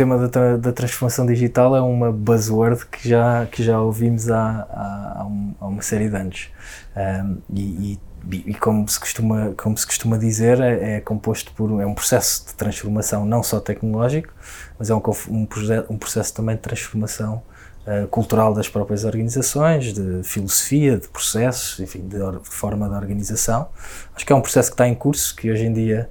[0.00, 4.66] tema da, tra da, transformação digital é uma buzzword que já, que já ouvimos há,
[4.70, 5.26] há,
[5.60, 6.48] há uma série de anos.
[6.96, 7.98] Um, e,
[8.32, 11.92] e, e, como, se costuma, como se costuma dizer, é, é, composto por é um
[11.92, 14.32] processo de transformação não só tecnológico,
[14.78, 15.46] mas é um, um,
[15.90, 17.42] um processo também de transformação
[17.86, 23.68] uh, cultural das próprias organizações, de filosofia, de processos, enfim, de, de forma de organização.
[24.16, 26.08] Acho que é um processo que está em curso, que hoje em dia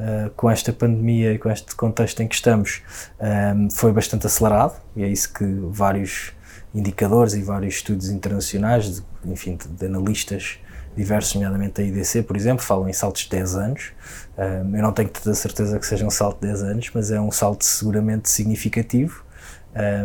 [0.00, 2.80] Uh, com esta pandemia e com este contexto em que estamos,
[3.20, 6.32] um, eh, foi bastante acelerado e é isso que vários
[6.74, 10.58] indicadores e vários estudos internacionais, de, enfim, de, de, analistas
[10.96, 13.92] diversos, nomeadamente a IDC, por exemplo, falam em saltos de 10 anos.
[14.38, 17.10] Um, eu não tenho toda a certeza que seja um salto de 10 anos, mas
[17.10, 19.22] é um salto seguramente significativo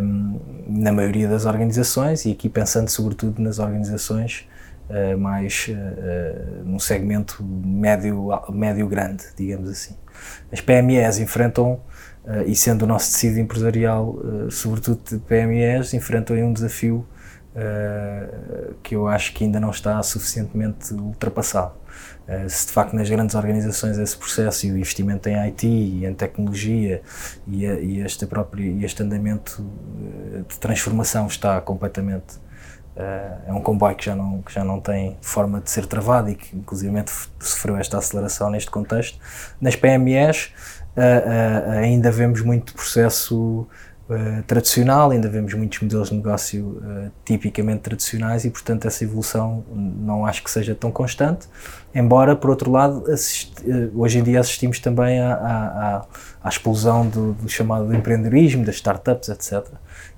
[0.01, 4.45] um, na maioria das organizações e aqui pensando sobretudo nas organizações
[4.89, 9.95] uh, mais uh, num segmento médio, médio grande, digamos assim.
[10.51, 11.79] As PMEs enfrentam,
[12.47, 14.17] e sendo o nosso tecido empresarial,
[14.49, 17.05] sobretudo de PMEs, enfrentam um desafio
[18.81, 21.73] que eu acho que ainda não está suficientemente ultrapassado.
[22.47, 26.13] Se de facto nas grandes organizações esse processo e o investimento em IT e em
[26.13, 27.01] tecnologia
[27.45, 29.63] e, e este próprio este andamento
[30.47, 32.39] de transformação está completamente
[32.95, 36.35] é um comboio que já, não, que já não tem forma de ser travado e
[36.35, 37.03] que, inclusive,
[37.39, 39.19] sofreu esta aceleração neste contexto.
[39.59, 40.53] Nas PMEs,
[40.95, 43.67] uh, uh, ainda vemos muito processo
[44.45, 46.79] tradicional, ainda vemos muitos modelos de negócio
[47.25, 51.47] tipicamente tradicionais e, portanto, essa evolução não acho que seja tão constante.
[51.91, 53.03] Embora, por outro lado,
[53.95, 56.05] hoje em dia assistimos também à, à,
[56.43, 59.65] à explosão do, do, chamado empreendedorismo, das startups, etc.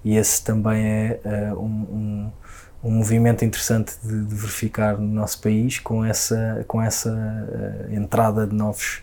[0.03, 1.21] E esse também é
[1.53, 2.31] um, um
[2.83, 8.45] um movimento interessante de, de, verificar no nosso país com essa, com essa uh, entrada
[8.45, 9.01] de novos,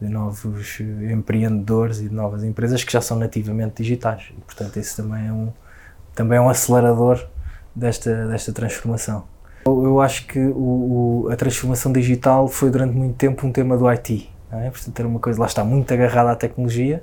[0.00, 4.32] de novos empreendedores e de novas empresas que já são nativamente digitais.
[4.36, 5.52] E, portanto, esse também é um,
[6.14, 7.26] também é um acelerador
[7.74, 9.24] desta, desta transformação.
[9.66, 13.76] Eu, eu acho que o, o, a transformação digital foi durante muito tempo um tema
[13.76, 14.30] do IT.
[14.52, 14.70] É?
[14.70, 17.02] Portanto, era uma coisa, lá está, muito agarrada à tecnologia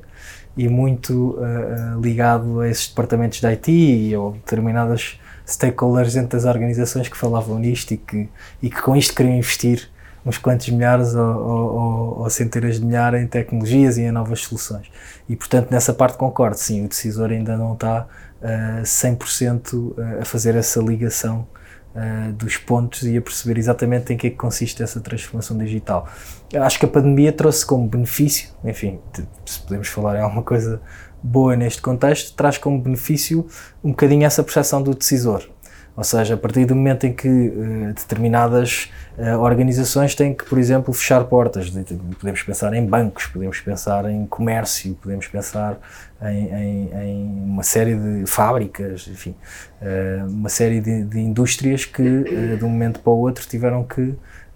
[0.55, 6.45] e muito uh, ligado a esses departamentos de IT e a determinadas stakeholders dentro das
[6.45, 8.29] organizações que falavam nisto e que,
[8.61, 9.89] e que com isto queriam investir
[10.25, 14.89] uns quantos milhares ou, ou, ou, centenas de milhares em tecnologias e em novas soluções.
[15.27, 18.07] E, portanto, nessa parte concordo, sim, o decisor ainda não está
[18.41, 21.45] uh, 100% a fazer essa ligação
[21.93, 26.07] uh, dos pontos e a perceber exatamente em que é que consiste essa transformação digital.
[26.51, 28.99] Eu acho que a pandemia trouxe como benefício, enfim,
[29.45, 30.81] se podemos falar em alguma coisa
[31.23, 33.47] boa neste contexto, traz como benefício
[33.83, 35.47] um bocadinho essa percepção do decisor.
[35.95, 40.57] Ou seja, a partir do momento em que uh, determinadas uh, organizações têm que, por
[40.57, 41.69] exemplo, fechar portas,
[42.19, 45.77] podemos pensar em bancos, podemos pensar em comércio, podemos pensar
[46.23, 49.35] em, em, em uma série de fábricas, enfim,
[49.83, 54.15] uh, uma série de, de indústrias que de um momento para o outro tiveram que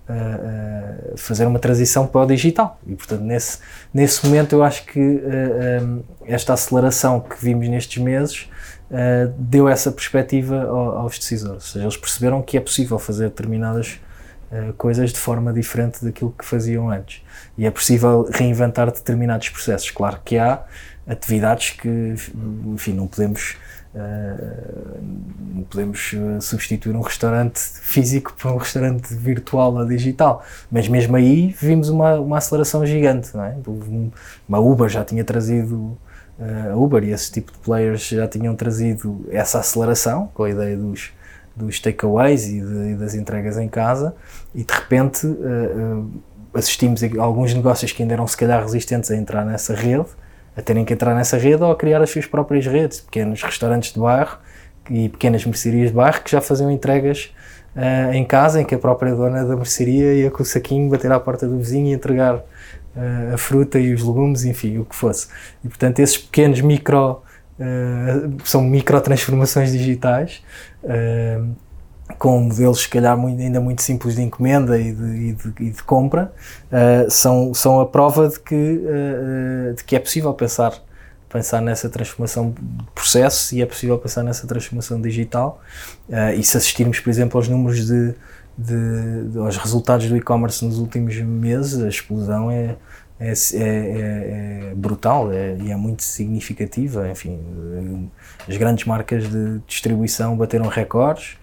[0.09, 2.79] uh, fazer uma transição para o digital.
[2.85, 3.59] E, portanto, nesse,
[3.94, 8.50] nesse momento, eu acho que um, esta aceleração que vimos nestes meses
[9.38, 11.66] deu essa perspectiva ao, aos decisores.
[11.66, 14.00] Ou seja, eles perceberam que é possível fazer determinadas
[14.78, 17.22] coisas de forma diferente daquilo que faziam antes.
[17.57, 19.91] E é possível reinventar determinados processos.
[19.91, 20.63] Claro que há
[21.06, 22.16] atividades que,
[22.73, 23.57] enfim, não podemos
[23.96, 24.98] Uh,
[25.70, 31.56] podemos eh, substituir um restaurante físico por um restaurante virtual ou digital, mas mesmo aí
[31.59, 33.35] vimos uma, uma aceleração gigante.
[33.35, 33.56] Não é?
[34.47, 35.97] Uma Uber já tinha trazido,
[36.40, 40.50] uh, a Uber e esse tipo de players já tinham trazido essa aceleração com a
[40.50, 41.11] ideia dos,
[41.56, 44.16] dos takeaways e, e das entregas em casa,
[44.53, 46.09] e de repente uh,
[46.53, 50.08] assistimos a alguns negócios que ainda eram se calhar resistentes a entrar nessa rede
[50.58, 53.94] a terem que entrar nessa rede ou a criar as suas próprias redes, pequenos restaurantes
[53.94, 54.38] de bairro
[54.90, 57.32] e pequenas mercearias de bairro que já faziam entregas
[57.76, 61.12] uh, em casa, em que a própria dona da mercearia ia com o saquinho bater
[61.12, 64.96] à porta do vizinho e entregar uh, a fruta e os legumes, enfim, o que
[64.96, 65.28] fosse.
[65.64, 67.22] E portanto, esses pequenos micro.
[67.59, 70.44] Uh, são micro transformações digitais
[72.18, 75.70] com modelos, se calhar, muito, ainda muito simples de encomenda e de, e de, e
[75.72, 76.32] de compra,
[76.72, 80.74] uh, são, são a prova de que, uh, de que é possível pensar,
[81.30, 85.62] pensar nessa transformação de processo e é possível pensar nessa transformação digital.
[86.09, 88.14] Uh, e se assistirmos, por exemplo, aos números de,
[88.58, 92.78] de, de aos resultados do e-commerce nos últimos meses, a explosão é,
[93.20, 97.09] é, é, é, é brutal é, e é muito significativa.
[97.09, 98.09] Enfim,
[98.48, 101.38] as grandes marcas de distribuição bateram recordes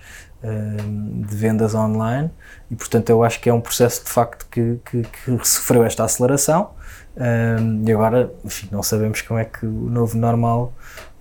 [1.27, 2.31] de vendas online
[2.71, 6.05] e portanto eu acho que é um processo de facto que, que, que sofreu esta
[6.05, 6.71] aceleração.
[7.87, 10.73] E agora enfim, não sabemos como é que o novo normal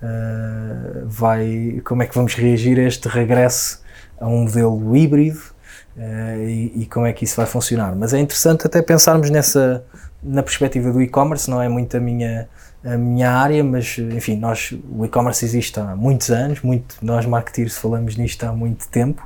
[0.02, 3.82] uh, vai como é que vamos reagir a este regresso
[4.20, 5.53] a um modelo híbrido
[5.98, 7.96] uh, e, e, como é que isso vai funcionar.
[7.96, 9.84] Mas é interessante até pensarmos nessa
[10.22, 12.48] na perspectiva do e-commerce não é muito a minha
[12.86, 17.78] a minha área, mas enfim, nós, o e-commerce existe há muitos anos, muito, nós marketeers
[17.78, 19.26] falamos nisto há muito tempo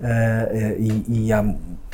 [0.00, 1.44] uh, e, e, há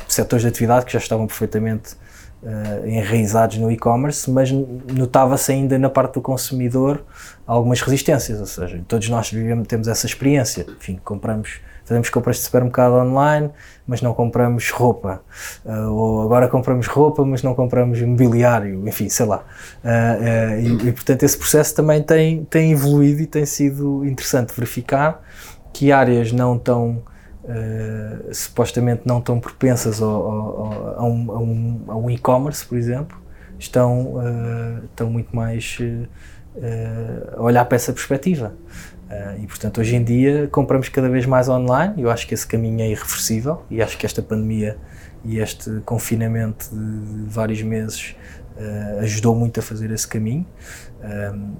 [0.07, 1.93] setores de atividade que já estavam perfeitamente
[2.41, 7.03] uh, enraizados no e-commerce, mas notava-se ainda na parte do consumidor
[7.45, 12.43] algumas resistências, ou seja, todos nós vivemos, temos essa experiência, enfim, compramos fazemos compras de
[12.43, 13.49] supermercado online,
[13.85, 15.21] mas não compramos roupa.
[15.65, 19.43] Uh, ou agora compramos roupa, mas não compramos mobiliário, enfim, sei lá.
[19.83, 24.53] Uh, uh, e, e, portanto, esse processo também tem, tem evoluído e tem sido interessante
[24.53, 25.21] verificar
[25.73, 27.03] que áreas não tão.
[28.31, 33.17] supostamente não tão propensas ao, ao, a um, a um, um e-commerce, por exemplo,
[33.59, 34.15] estão,
[34.85, 35.77] estão muito mais
[37.35, 38.53] a olhar para essa perspectiva.
[39.09, 42.01] Uh, e portanto, hoje em dia compramos cada vez mais online.
[42.01, 44.77] Eu acho que esse caminho é irreversível e acho que esta pandemia
[45.25, 48.15] e este confinamento de vários meses
[48.57, 50.45] uh, ajudou muito a fazer esse caminho.
[51.03, 51.53] Um,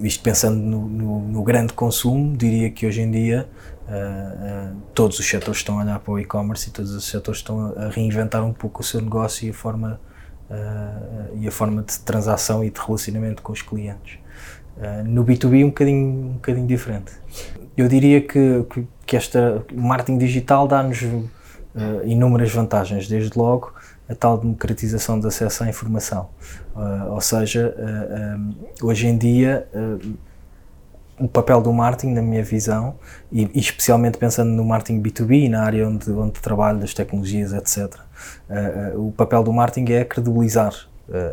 [0.00, 3.46] isto pensando no, no, no, grande consumo, diria que hoje em dia
[3.86, 7.74] uh, todos os setores estão a olhar para o e-commerce e todos os setores estão
[7.76, 10.00] a reinventar um pouco o seu negócio e a forma,
[11.38, 14.18] e a forma de transação e de relacionamento com os clientes.
[14.80, 17.12] Uh, no B2B um bocadinho, um bocadinho diferente.
[17.76, 18.64] Eu diria que,
[19.04, 21.28] que, esta marketing digital dá-nos uh,
[22.06, 23.74] inúmeras vantagens, desde logo
[24.08, 26.30] a tal democratização de acesso à informação.
[26.74, 27.74] Uh, ou seja,
[28.38, 28.54] um,
[28.86, 29.68] hoje em dia
[31.18, 32.94] o papel do marketing, na minha visão,
[33.30, 38.00] e, e, especialmente pensando no marketing B2B, na área onde, onde trabalho, das tecnologias, etc.,
[38.96, 40.74] o papel do marketing é credibilizar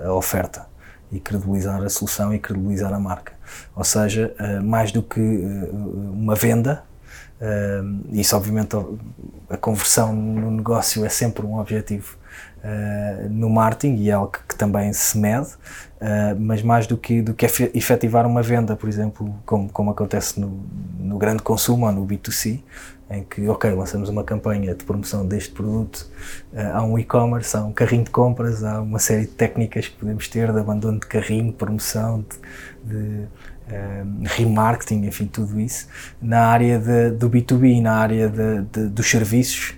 [0.05, 0.67] a oferta
[1.09, 3.36] e credibilizar a solução e credibilizar a marca.
[3.75, 6.83] Ou seja, uh, mais do que uh, uma venda,
[7.41, 8.75] uh, isso obviamente
[9.49, 12.17] a conversão no negócio é sempre um objetivo
[13.29, 15.47] no marketing e é algo que também se mede,
[16.37, 20.65] mas mais do que, do que efetivar uma venda, por exemplo, como, como acontece no,
[20.99, 22.61] no grande consumo ou no B2C,
[23.09, 26.07] em que, ok, lançamos uma campanha de promoção deste produto,
[26.53, 29.95] uh, há um e-commerce, há um carrinho de compras, há uma série de técnicas que
[29.95, 32.25] podemos ter de abandono de carrinho, promoção,
[32.83, 33.27] de, de um,
[33.69, 35.87] eh, remarketing, enfim, tudo isso.
[36.21, 39.73] Na área de, do B2B, na área de, de, dos serviços,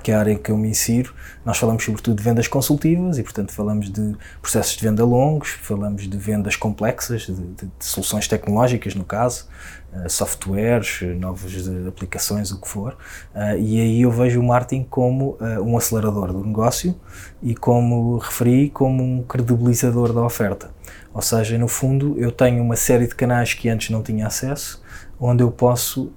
[0.00, 1.14] que é a área em que eu me insiro,
[1.44, 6.08] nós falamos sobretudo de vendas consultivas e, portanto, falamos de processos de venda longos, falamos
[6.08, 9.46] de vendas complexas, de, de, de soluções tecnológicas, no caso,
[9.92, 11.52] uh, softwares, novas
[11.86, 12.96] aplicações, o que for.
[13.34, 16.94] Uh, e aí eu vejo o marketing como uh, um acelerador do negócio
[17.42, 20.70] e, como referi, como um credibilizador da oferta.
[21.12, 24.82] Ou seja, no fundo, eu tenho uma série de canais que antes não tinha acesso,
[25.18, 26.12] onde eu posso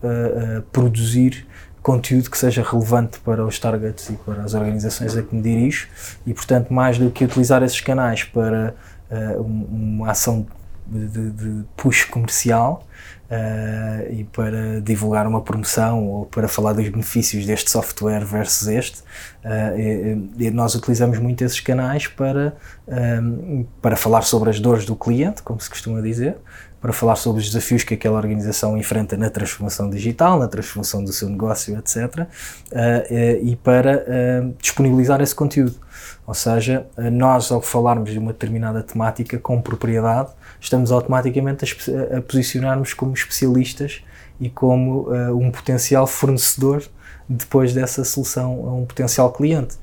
[0.72, 1.48] produzir
[1.84, 5.88] conteúdo que seja relevante para os targets e para as organizações a que me dirijo.
[6.26, 8.74] E, portanto, mais do que utilizar esses canais para
[9.12, 10.48] uh, uma ação
[10.88, 12.86] de, de push comercial
[13.30, 19.02] uh, e para divulgar uma promoção ou para falar dos benefícios deste software versus este,
[19.44, 22.56] uh, e, e nós utilizamos muito esses canais para,
[23.82, 26.38] para falar sobre as dores do cliente, como se costuma dizer,
[26.84, 31.14] para falar sobre os desafios que aquela organização enfrenta na transformação digital, na transformação do
[31.14, 31.96] seu negócio, etc.
[31.96, 32.28] Uh, uh,
[33.42, 35.76] e para uh, disponibilizar esse conteúdo.
[36.28, 42.22] Ou seja, nós, ao falarmos de uma determinada temática com propriedade, estamos automaticamente a, a
[42.22, 44.04] posicionarmos como especialistas
[44.40, 46.84] e como um potencial fornecedor
[47.28, 49.76] depois dessa solução a um potencial cliente.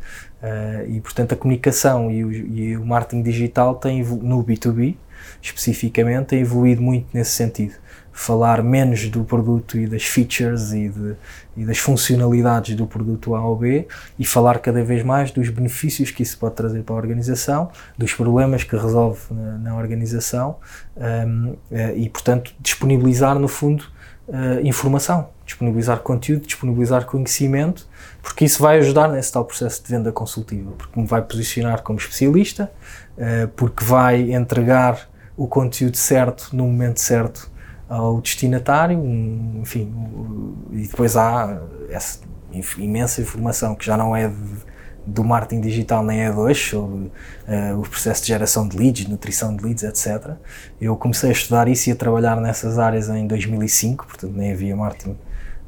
[0.89, 4.97] e, portanto, a comunicação e o, e o marketing digital têm no B2B
[5.41, 7.75] especificamente, tem evoluído muito nesse sentido.
[8.13, 11.15] falar menos do produto e das features e, de,
[11.57, 13.87] e, das funcionalidades do produto A ou B
[14.19, 18.13] e falar cada vez mais dos benefícios que isso pode trazer para a organização, dos
[18.13, 20.57] problemas que resolve na, na organização
[20.97, 23.85] um, eh, e, portanto, disponibilizar, no fundo,
[24.31, 27.87] uh, informação, disponibilizar conteúdo, disponibilizar conhecimento,
[28.23, 31.99] porque isso vai ajudar nesse tal processo de venda consultiva, porque me vai posicionar como
[31.99, 32.71] especialista,
[33.17, 35.10] uh, porque vai entregar
[35.41, 37.51] o conteúdo certo no momento certo
[37.89, 39.91] ao destinatário, um, enfim,
[40.71, 42.21] e depois há essa
[42.77, 44.37] imensa informação que já não é de,
[45.07, 49.09] do marketing digital nem é de hoje, sobre uh, o processo de geração de leads,
[49.09, 50.33] nutrição de leads, etc.
[50.79, 54.77] Eu comecei a estudar isso e a trabalhar nessas áreas em 2005, portanto nem havia
[54.77, 55.17] marketing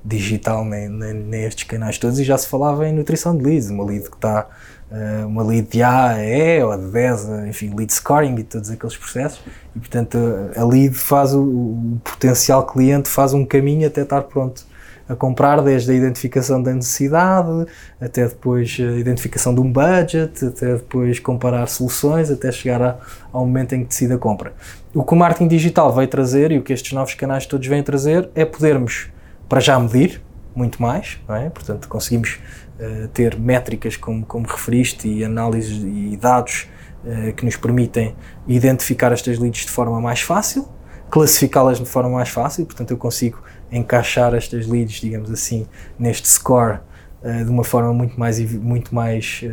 [0.05, 3.71] digital nem, nem, nem estes canais todos e já se falava em nutrição de leads,
[3.71, 4.49] uma lead que está
[4.91, 8.71] uh, uma lead de A a E ou de 10, enfim, lead scoring e todos
[8.71, 9.41] aqueles processos
[9.77, 10.19] e portanto
[10.57, 14.67] a lead faz o, o potencial cliente faz um caminho até estar pronto
[15.09, 17.67] a comprar, desde a identificação da necessidade,
[18.01, 22.97] até depois a identificação de um budget, até depois comparar soluções, até chegar a,
[23.33, 24.53] ao momento em que decide a compra.
[24.95, 27.83] O que o marketing digital vai trazer e o que estes novos canais todos vêm
[27.83, 29.09] trazer é podermos,
[29.53, 30.23] para já, medir
[30.55, 31.51] muito mais, é?
[31.51, 32.39] portanto, conseguimos
[32.81, 36.69] uh, ter métricas, como, como referiste, e análises e dados
[37.05, 38.17] uh, que nos permitem
[38.49, 40.67] identificar estas leads de forma mais fácil,
[41.11, 45.67] classificá-las de forma mais fácil, portanto, eu consigo encaixar estas leads, digamos assim,
[45.99, 46.79] neste score
[47.23, 49.45] uh, de uma forma muito mais, muito mais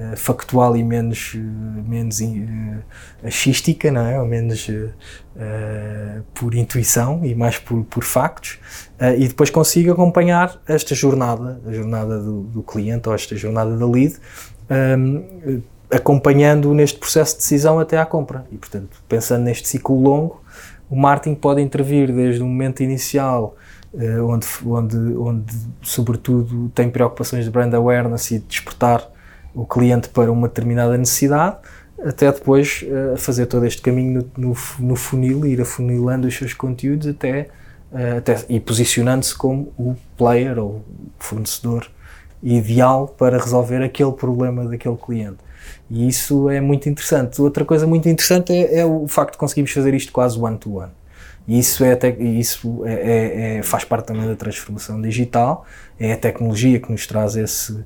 [0.00, 1.34] uh, factual e menos,
[1.86, 2.18] menos
[3.22, 4.20] achística, não é?
[4.20, 4.68] ou menos
[6.34, 8.58] por intuição e mais por, por factos,
[9.16, 13.86] e depois consigo acompanhar esta jornada, a jornada do, do cliente ou esta jornada da
[13.86, 14.16] lead,
[14.68, 18.44] um, ehm, acompanhando neste processo de decisão até à compra.
[18.52, 20.42] E, portanto, pensando neste ciclo longo,
[20.90, 23.56] o marketing pode intervir desde o momento inicial,
[23.94, 29.08] onde, onde, onde, sobretudo, tem preocupações de brand awareness e de despertar
[29.54, 31.56] o cliente para uma determinada necessidade,
[32.04, 36.54] até depois uh, fazer todo este caminho no, no, no, funil, ir afunilando os seus
[36.54, 37.48] conteúdos até,
[37.92, 40.82] uh, até e posicionando-se como o player ou
[41.18, 41.90] fornecedor
[42.42, 45.38] ideal para resolver aquele problema daquele cliente.
[45.90, 47.40] E isso é muito interessante.
[47.42, 50.86] Outra coisa muito interessante é, é o facto de conseguirmos fazer isto quase one-to-one.
[50.86, 51.00] -one.
[51.50, 55.66] E isso, é, isso é, é, é, faz parte também da transformação digital,
[55.98, 57.84] é a tecnologia que nos traz esse,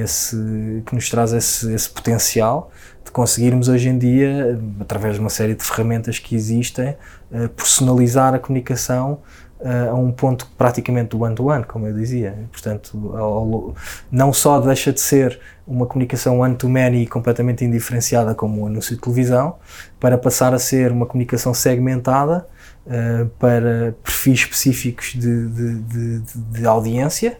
[0.00, 2.70] esse, que nos traz esse, esse potencial
[3.04, 6.96] de conseguirmos hoje em dia, através de uma série de ferramentas que existem,
[7.32, 9.20] eh, personalizar a comunicação
[9.60, 12.34] uh, a um ponto praticamente do one-to-one, -one, como eu dizia.
[12.52, 13.74] Portanto, ao,
[14.10, 19.56] não só deixa de ser uma comunicação one-to-many completamente indiferenciada como um anúncio de televisão,
[19.98, 22.46] para passar a ser uma comunicação segmentada
[22.86, 27.38] uh, para perfis específicos de, de, de, de audiência,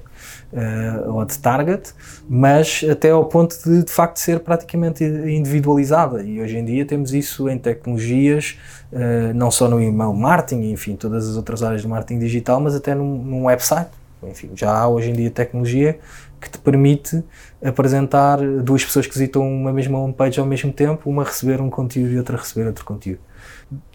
[0.53, 1.93] uh, ou de target,
[2.29, 6.23] mas até ao ponto de de facto ser praticamente individualizada.
[6.23, 8.59] E hoje em dia temos isso em tecnologias,
[8.93, 12.75] uh, não só no email marketing, enfim, todas as outras áreas do marketing digital, mas
[12.75, 13.91] até num, num website.
[14.23, 15.99] Enfim, já há hoje em dia tecnologia
[16.45, 17.25] que te permite
[17.63, 22.13] apresentar duas pessoas que visitam uma mesma homepage ao mesmo tempo, uma receber um conteúdo
[22.13, 23.21] e outra receber outro conteúdo.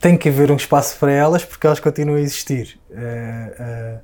[0.01, 2.79] Tem que haver um espaço para elas porque elas continuam a existir.
[2.89, 3.99] Uh, uh,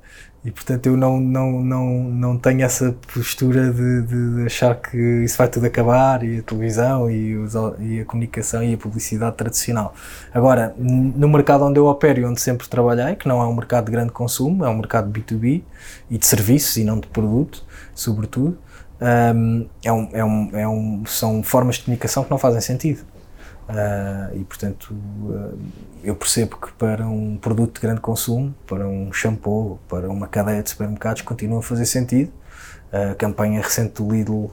[0.46, 5.36] e portanto eu não, não, não, não tenho essa postura de, de, achar que isso
[5.36, 9.92] vai tudo acabar e a televisão e, os, e, a comunicação e a publicidade tradicional.
[10.32, 13.86] Agora, no mercado onde eu opero e onde sempre trabalhei, que não é um mercado
[13.86, 15.62] de grande consumo, é um mercado B2B
[16.08, 18.56] e de serviços e não de produto, sobretudo,
[19.00, 23.00] um, é um, é um, é um, são formas de comunicação que não fazem sentido.
[23.68, 25.58] Uh, e portanto uh,
[26.04, 30.62] eu percebo que para um produto de grande consumo, para um shampoo, para uma cadeia
[30.62, 32.30] de supermercados, continua a fazer sentido.
[32.92, 34.50] A campanha recente do Lidl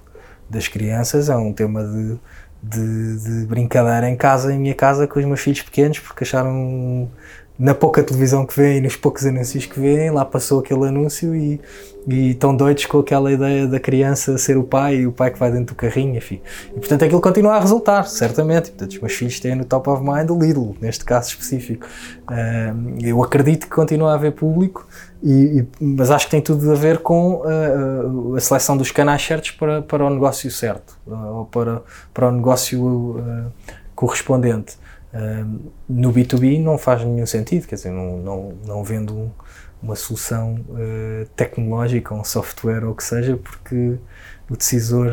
[0.49, 2.19] das crianças é um tema de,
[2.61, 7.09] de, de brincadeira em casa, em minha casa, com os meus filhos pequenos, porque acharam
[7.57, 11.61] na pouca televisão que vêem, nos poucos anúncios que vêem, lá passou aquele anúncio e,
[12.07, 15.37] e estão doidos com aquela ideia da criança ser o pai e o pai que
[15.37, 16.41] vai dentro do carrinho, enfim.
[16.75, 18.71] E portanto aquilo continua a resultar, certamente.
[18.71, 21.85] Portanto, os meus filhos têm no top of mind o Lidl, neste caso específico.
[22.23, 24.87] Uh, eu acredito que continua a haver público,
[25.21, 29.21] e, e, mas acho que tem tudo a ver com uh, a seleção dos canais
[29.21, 33.23] certos para, para o negócio certo, uh, ou para, para o negócio
[33.95, 34.75] correspondente
[35.87, 39.31] no B2B não faz nenhum sentido, quer dizer, não, não, não vendo um,
[39.81, 43.97] uma solução uh, tecnológica, um software ou o que seja, porque
[44.49, 45.11] o decisor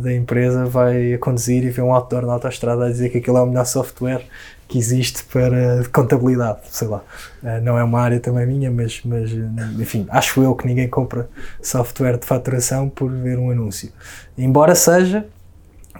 [0.00, 3.36] da empresa vai a conduzir e vê um outdoor na autostrada a dizer que aquilo
[3.36, 4.24] é o melhor software
[4.66, 7.04] que existe para contabilidade, sei lá.
[7.42, 9.30] Uh, não é uma área também minha, mas, mas
[9.78, 11.28] enfim, acho eu que ninguém compra
[11.60, 13.92] software de faturação por ver um anúncio.
[14.38, 15.26] Embora seja,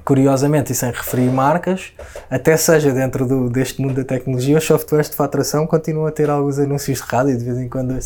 [0.04, 1.92] curiosamente, e sem referir marcas,
[2.30, 6.28] até seja dentro do, deste mundo da tecnologia, os softwares de faturação continuam a ter
[6.28, 7.98] alguns anúncios de rádio, de vez em quando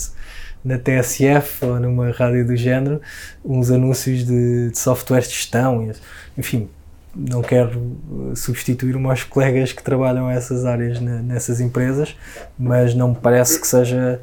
[0.64, 3.00] na TSF ou numa rádio do género,
[3.44, 5.92] uns anúncios de, de softwares de gestão,
[6.36, 6.68] enfim,
[7.14, 7.96] não quero
[8.34, 12.14] substituir os meus colegas que trabalham essas áreas nessas empresas,
[12.58, 14.20] mas não me parece que seja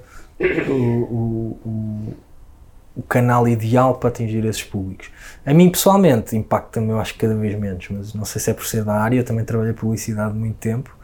[0.68, 2.14] o, o,
[2.96, 5.10] o, canal ideal para atingir esses públicos.
[5.46, 8.66] A mim, pessoalmente, impacta-me, eu acho, cada vez menos, mas não sei se é por
[8.66, 10.96] ser da área, eu também trabalhei publicidade muito tempo.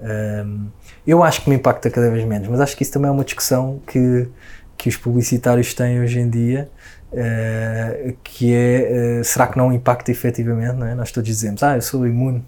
[0.00, 0.68] Um,
[1.06, 3.24] eu acho que me impacta cada vez menos, mas acho que isso também é uma
[3.24, 4.28] discussão que,
[4.76, 6.68] que os publicitários têm hoje em dia,
[7.12, 10.94] uh, que é, uh, será que não impacta efetivamente, não é?
[10.94, 12.44] Nós todos dizemos, ah, eu sou imune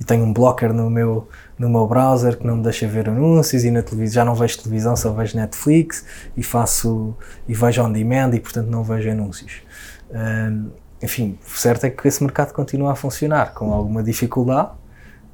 [0.00, 1.28] e tenho um blocker no meu,
[1.62, 4.58] no meu browser que não me deixa ver anúncios e na televisão já não vejo
[4.58, 6.04] televisão, só vejo Netflix
[6.36, 7.14] e faço
[7.46, 9.62] e vejo on demand e portanto não vejo anúncios.
[10.10, 14.70] Uh, enfim, o certo é que esse mercado continua a funcionar com alguma dificuldade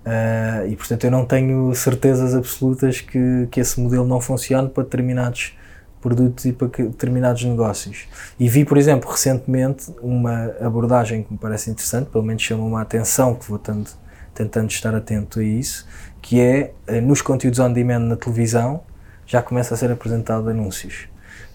[0.04, 4.85] uh, e portanto eu não tenho certezas absolutas que, que esse modelo não funcione para
[4.85, 5.56] determinados
[5.99, 8.06] produtos e para determinados negócios.
[8.38, 12.82] E vi, por exemplo, recentemente uma abordagem que me parece interessante, pelo menos chamou-me a
[12.82, 13.90] atenção, que vou tendo,
[14.35, 15.87] tentando estar atento a isso,
[16.20, 18.82] que é eh, nos conteúdos on demand na televisão
[19.26, 21.08] já começa a ser apresentado anúncios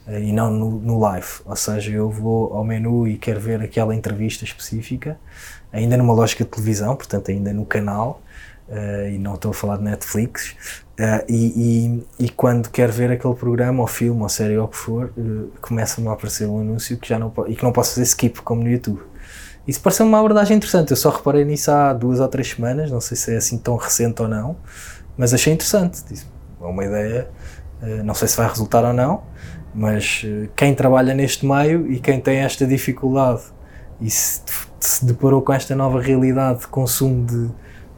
[0.07, 1.27] eh, e não no, no, live.
[1.45, 5.17] Ou seja, eu vou ao menu e quero ver aquela entrevista específica,
[5.71, 8.21] ainda numa lógica de televisão, portanto, ainda no canal,
[8.69, 10.55] uh, e não estou a falar de Netflix.
[10.99, 14.67] Uh, e, e, e, quando quero ver aquele programa, ou filme, ou série, ou o
[14.67, 17.95] que for, uh, começa-me a aparecer um anúncio que já não, e que não posso
[17.95, 19.01] fazer skip, como no YouTube.
[19.67, 20.91] Isso pareceu uma abordagem interessante.
[20.91, 23.75] Eu só reparei nisso há duas ou três semanas, não sei se é assim tão
[23.75, 24.57] recente ou não,
[25.17, 26.01] mas achei interessante.
[26.61, 27.29] É uma ideia,
[28.03, 29.23] não sei se vai resultar ou não,
[29.73, 33.41] mas uh, quem trabalha neste meio e quem tem esta dificuldade
[33.99, 34.41] e se,
[34.79, 37.49] se deparou com esta nova realidade de consumo de,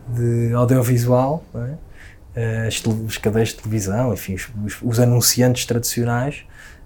[0.07, 1.57] de audiovisual, é?
[1.57, 6.45] uh, as, as, cadeias de televisão, enfim, os, os anunciantes tradicionais,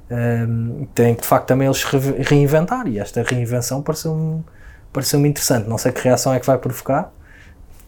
[0.09, 4.43] um, eh, têm que de facto também eles reinventar e esta reinvenção pareceu-me
[4.91, 5.67] pareceu interessante.
[5.67, 7.11] Não sei que reação é que vai provocar,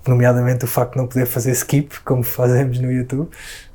[0.08, 3.30] nomeadamente o facto de não poder fazer skip, como fazemos no YouTube,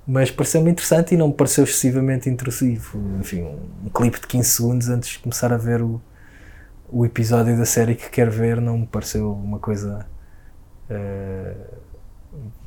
[0.07, 2.99] mas pareceu-me interessante e não me pareceu excessivamente intrusivo.
[3.21, 6.01] Enfim, um, um clipe de 15 segundos antes de começar a ver o,
[6.89, 10.07] o episódio da série que quero ver não me pareceu uma coisa
[10.91, 11.77] uh,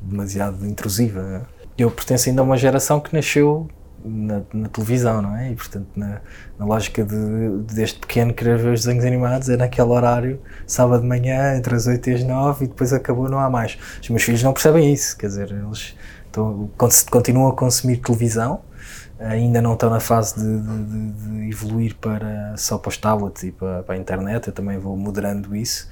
[0.02, 1.48] demasiado intrusiva.
[1.78, 3.68] Eu pertenço ainda a uma geração que nasceu
[4.04, 5.52] na, na, televisão, não é?
[5.52, 6.20] E portanto, na,
[6.58, 7.16] na lógica de,
[7.64, 11.74] de, desde pequeno querer ver os desenhos animados, é naquele horário, sábado de manhã, entre
[11.74, 13.78] as 8 e as 9, e depois acabou, não há mais.
[14.00, 15.94] Os meus filhos não percebem isso, quer dizer, eles
[16.30, 16.70] então,
[17.10, 18.60] continuam a consumir televisão,
[19.18, 23.50] ainda não estão na fase de, de, de, evoluir para só para os tablets e
[23.50, 25.88] para, para, a internet, eu também vou moderando isso,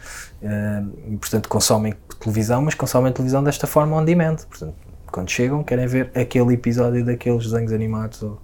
[1.07, 5.87] e portanto consomem televisão, mas consomem televisão desta forma on demand, portanto quando chegam querem
[5.87, 8.40] ver aquele episódio daqueles desenhos animados ou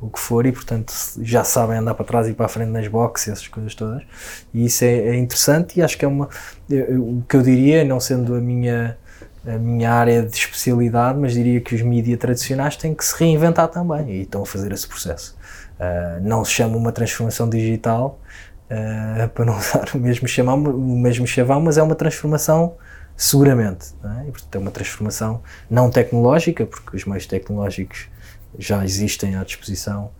[0.00, 0.92] o que for e portanto
[1.22, 4.02] já sabem andar para trás e para a frente nas boxes essas coisas todas
[4.52, 6.28] e isso é, é interessante e acho que é uma
[6.68, 8.96] o que eu diria, não sendo a minha
[9.46, 13.68] a minha área de especialidade, mas diria que os mídias tradicionais têm que se reinventar
[13.68, 15.36] também e estão a fazer esse processo.
[15.78, 18.18] Uh, não se chama uma transformação digital,
[18.70, 22.74] uh, para não usar o mesmo, chamar, o mesmo chavão, mas é uma transformação
[23.16, 23.94] seguramente.
[24.04, 24.28] É?
[24.28, 28.08] E, portanto, é uma transformação não tecnológica, porque os meios tecnológicos
[28.58, 30.10] já existem à disposição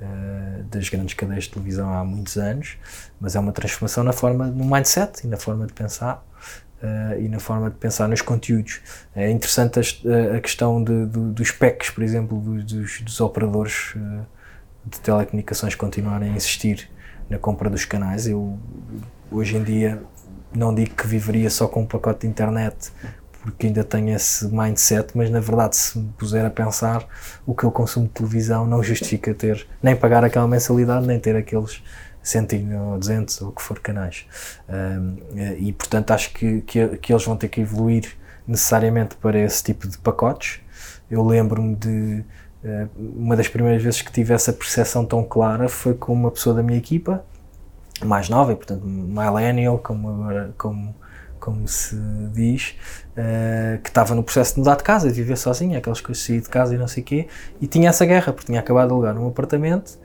[0.00, 2.76] uh, das grandes cadeias de televisão há muitos anos,
[3.20, 6.24] mas é uma transformação na forma, no mindset e na forma de pensar
[6.82, 8.80] Uh, e na forma de pensar nos conteúdos.
[9.14, 14.24] É interessante a, a questão de, de, dos PECs, por exemplo, dos, dos operadores uh,
[14.86, 16.90] de telecomunicações continuarem a insistir
[17.28, 18.26] na compra dos canais.
[18.26, 18.58] Eu,
[19.30, 20.02] hoje em dia,
[20.54, 22.92] não digo que viveria só com um pacote de internet,
[23.42, 27.06] porque ainda tenho esse mindset, mas na verdade, se me puser a pensar,
[27.46, 31.36] o que eu consumo de televisão não justifica ter, nem pagar aquela mensalidade, nem ter
[31.36, 31.82] aqueles
[32.22, 34.26] 100 ou 200 ou o que for canais.
[34.68, 35.16] Um,
[35.58, 38.14] e portanto acho que, que, que, eles vão ter que evoluir
[38.46, 40.60] necessariamente para esse tipo de pacotes.
[41.10, 42.24] Eu lembro-me de
[42.64, 46.54] uh, uma das primeiras vezes que tive essa percepção tão clara foi com uma pessoa
[46.54, 47.24] da minha equipa,
[48.04, 50.94] mais nova, e portanto millennial, como, como,
[51.38, 51.96] como se
[52.32, 52.74] diz,
[53.12, 56.26] uh, que estava no processo de mudar de casa, de viver sozinha, aquelas coisas de
[56.26, 57.28] sair de casa e não sei o quê,
[57.60, 59.98] e tinha essa guerra, porque tinha acabado de alugar um apartamento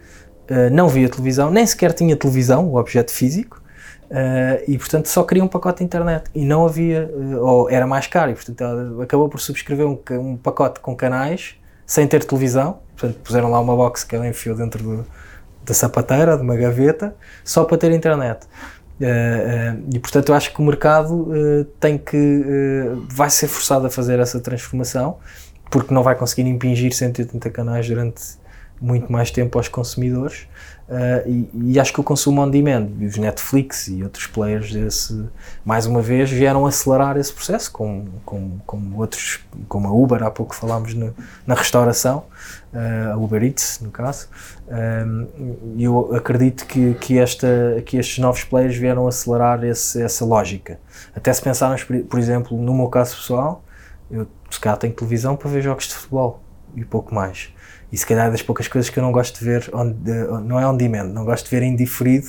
[0.46, 3.60] Uh, não via televisão, nem sequer tinha televisão, o objeto físico,
[4.06, 7.88] Uh, e portanto só queria um pacote de internet e não havia, uh, ou era
[7.88, 11.56] mais caro, e portanto ela acabou por subscrever um, um, pacote com canais
[11.88, 12.80] sem ter televisão.
[12.96, 15.06] Portanto, puseram lá uma box que ela enfiou dentro do,
[15.66, 18.46] da sapateira, de uma gaveta, só para ter internet.
[19.00, 21.28] Uh, e portanto eu acho que o mercado
[21.82, 22.44] tem que
[23.10, 25.18] vai ser forçado a fazer essa transformação
[25.70, 28.22] porque não vai conseguir impingir 180 canais durante
[28.80, 30.48] muito mais tempo aos consumidores
[30.90, 34.72] uh, e, e, acho que o consumo on demand e os Netflix e outros players
[34.72, 35.28] desse,
[35.64, 40.32] mais uma vez vieram acelerar esse processo com, com, com outros como a Uber há
[40.32, 41.14] pouco falámos no,
[41.46, 42.26] na restauração
[42.74, 44.28] uh, a Uber Eats no caso.
[45.76, 47.48] E eu acredito que, que, esta,
[47.86, 50.80] que estes novos players vieram acelerar esse, essa lógica.
[51.16, 53.64] Até se pensarmos por exemplo no meu caso pessoal
[54.10, 56.42] eu se calhar tenho televisão para ver jogos de futebol
[56.76, 57.50] e pouco mais
[57.96, 59.86] e se calhar é das poucas coisas que eu não gosto de ver, on,
[60.42, 62.28] não é on demand, não gosto de ver em diferido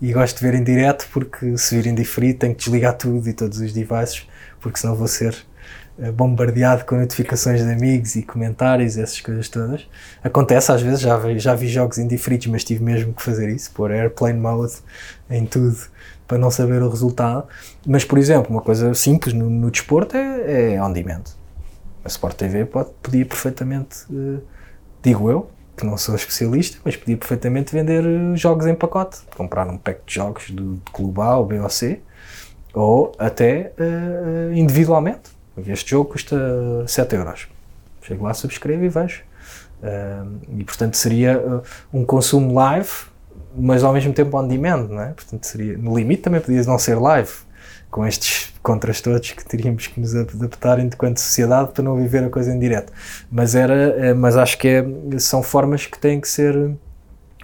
[0.00, 3.28] e gosto de ver em direto porque se vir em diferido tenho que desligar tudo
[3.28, 4.28] e todos os devices
[4.60, 5.36] porque senão vou ser
[5.98, 9.88] eh, bombardeado com notificações de amigos e comentários essas coisas todas.
[10.22, 13.72] Acontece às vezes, já vi, já vi jogos indiferidos, mas tive mesmo que fazer isso,
[13.72, 14.74] pôr airplane mode
[15.28, 15.78] em tudo
[16.28, 17.48] para não saber o resultado.
[17.84, 21.24] Mas, por exemplo, uma coisa simples no, no desporto é, é on demand.
[22.04, 24.40] A Sport TV pode, podia perfeitamente uh,
[25.08, 29.66] digo eu, que não sou especialista, mas podia perfeitamente vender eh, jogos em pacote, comprar
[29.68, 32.00] um pack de jogos do, de Clube A ou B ou C,
[32.74, 35.30] ou até uh, individualmente.
[35.66, 36.36] Este jogo custa
[36.86, 37.48] 7 euros.
[38.02, 39.22] Chego lá, subscrevo e vejo.
[39.82, 42.90] Uh, e portanto seria uh, um consumo live,
[43.56, 45.12] mas ao mesmo tempo on demand, não é?
[45.12, 47.30] Portanto seria, no limite também podia não ser live,
[47.90, 52.30] com estes contras todos que teríamos que nos adaptar enquanto sociedade para não viver a
[52.30, 52.92] coisa em direto.
[53.30, 54.84] Mas, era, eh, mas acho que é,
[55.18, 56.76] são formas que têm que ser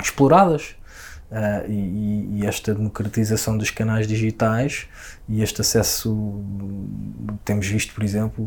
[0.00, 0.76] exploradas.
[1.30, 4.86] Uh, e, e, esta democratização dos canais digitais
[5.28, 6.44] e este acesso,
[7.44, 8.46] temos visto, por exemplo,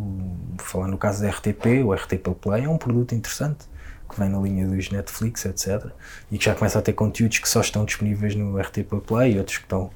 [0.57, 3.65] falando no caso da RTP, o RTP Play é um produto interessante
[4.09, 5.87] que vem na linha dos Netflix, etc.
[6.31, 9.39] E que já começa a ter conteúdos que só estão disponíveis no RTP Play e
[9.39, 9.89] outros que estão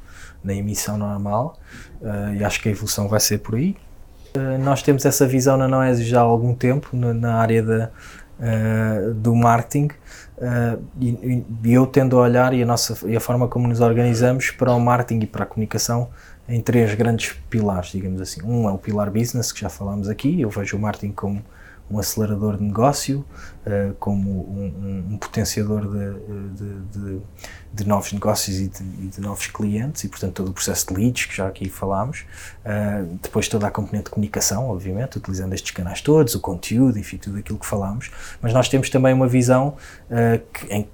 [0.43, 1.57] na emissão normal
[2.01, 3.75] uh, e acho que a evolução vai ser por aí.
[4.35, 7.89] Uh, nós temos essa visão na Noesis já há algum tempo, na, na área da,
[8.39, 9.89] uh, do marketing,
[10.99, 14.49] e, e, eu tendo a olhar e a, nossa, e a forma como nos organizamos
[14.49, 16.09] para o marketing e para a comunicação
[16.49, 18.41] em três grandes pilares, digamos assim.
[18.43, 21.43] Um é o pilar business, que já falámos aqui, eu vejo o marketing como
[21.91, 23.25] um acelerador de negócio,
[23.65, 27.21] uh, como um, um, um potenciador de, de, de,
[27.73, 31.35] de, novos negócios e de, novos clientes, e portanto todo o processo de leads que
[31.35, 32.25] já aqui falámos.
[32.65, 37.17] Uh, depois toda a componente de comunicação, obviamente, utilizando estes canais todos, o conteúdo, enfim,
[37.17, 38.09] tudo aquilo que falámos.
[38.41, 39.75] Mas nós temos também uma visão
[40.09, 40.87] uh, que, em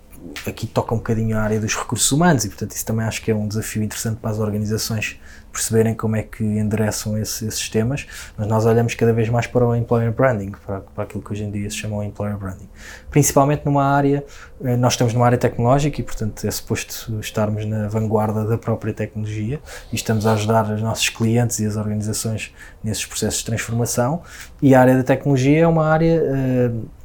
[0.46, 3.32] aqui toca um bocadinho a área dos recursos humanos e, portanto, isso também acho que
[3.32, 5.20] é um desafio interessante para as organizações
[5.58, 8.06] perceberem como é que endereçam esse, esses temas,
[8.38, 11.44] mas nós olhamos cada vez mais para o employer branding, para, para aquilo que hoje
[11.44, 12.70] em dia se chama o employer branding.
[13.10, 14.24] Principalmente numa área,
[14.64, 18.94] eh, nós estamos numa área tecnológica e, portanto, é suposto estarmos na vanguarda da própria
[18.94, 19.60] tecnologia
[19.92, 24.22] e estamos a ajudar os nossos clientes e as organizações nesses processos de transformação.
[24.62, 26.22] E a área da tecnologia é uma área.
[26.22, 26.98] Uh,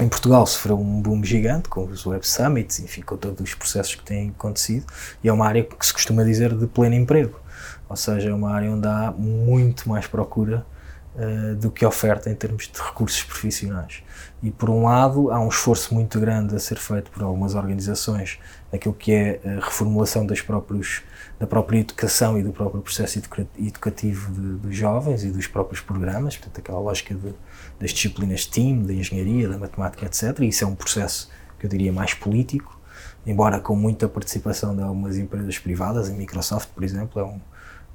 [0.00, 3.96] em Portugal sofreu um boom gigante com os Web Summits, enfim, com todos os processos
[3.96, 4.86] que têm acontecido,
[5.24, 7.40] e é uma área que se costuma dizer de pleno emprego,
[7.88, 10.66] ou seja, é uma área onde há muito mais procura
[11.14, 14.02] uh, do que oferta em termos de recursos profissionais.
[14.42, 18.38] E por um lado, há um esforço muito grande a ser feito por algumas organizações
[18.72, 21.02] naquilo que é a reformulação das próprios,
[21.38, 23.20] da própria educação e do próprio processo
[23.58, 27.34] educativo de, dos jovens e dos próprios programas, portanto, aquela lógica de
[27.78, 30.40] das disciplinas STEAM, da engenharia, da matemática, etc.
[30.40, 32.78] E isso é um processo que eu diria mais político,
[33.26, 37.40] embora com muita participação de algumas empresas privadas, a Microsoft, por exemplo, é um,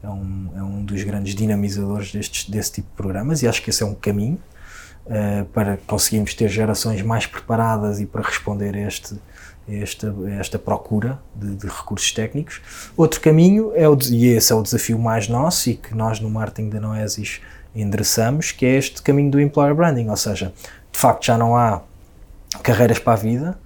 [0.04, 3.70] é um, é um dos grandes dinamizadores destes, desse tipo de programas e acho que
[3.70, 4.38] esse é um caminho
[5.06, 9.16] uh, para conseguirmos ter gerações mais preparadas e para responder a este,
[9.68, 12.62] esta, esta procura de, de, recursos técnicos.
[12.98, 16.30] Outro caminho, é o, e esse é o desafio mais nosso e que nós no
[16.30, 17.40] marketing da Noesis
[17.74, 20.54] endereçamos, que é este caminho do employer branding, ou seja,
[20.92, 21.82] de facto já não há
[22.62, 23.58] carreiras para a vida,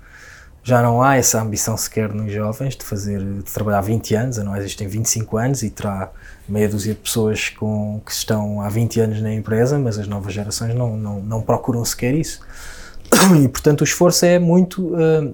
[0.63, 4.43] já não há essa ambição sequer nos jovens de fazer, de trabalhar 20 anos, a
[4.43, 6.12] nós existem 25 anos e terá
[6.47, 10.33] meia dúzia de pessoas com, que estão há 20 anos na empresa, mas as novas
[10.33, 12.39] gerações não, não, não procuram sequer isso.
[13.41, 15.33] E portanto o esforço é muito uh,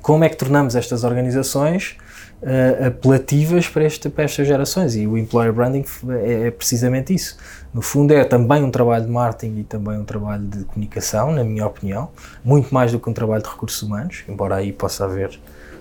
[0.00, 1.96] como é que tornamos estas organizações
[2.42, 5.84] uh, apelativas para, este, para estas gerações e o employer branding
[6.24, 7.36] é, é precisamente isso
[7.72, 11.42] no fundo é também um trabalho de marketing e também um trabalho de comunicação, na
[11.42, 12.10] minha opinião,
[12.44, 15.40] muito mais do que um trabalho de recursos humanos, embora aí possa haver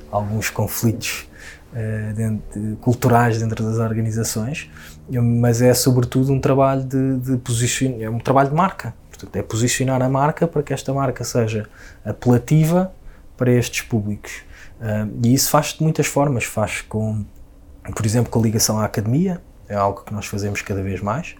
[0.09, 1.27] alguns conflitos
[2.15, 4.69] dentro, culturais dentro das organizações,
[5.09, 8.93] mas é sobretudo um trabalho de, de posicionar, é um trabalho de marca.
[9.09, 11.69] Portanto, é posicionar a marca para que esta marca seja
[12.03, 12.91] apelativa
[13.37, 14.43] para estes públicos.
[15.23, 16.43] e isso faz de muitas formas.
[16.43, 17.25] Faz com,
[17.95, 21.35] por exemplo, com a ligação à academia, é algo que nós fazemos cada vez mais,